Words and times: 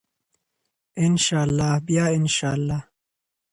ان 1.05 1.13
شاء 1.25 1.43
الله 1.47 1.73
بیا 1.87 2.05
ان 2.17 2.25
شاء 2.35 2.53
الله. 2.57 2.81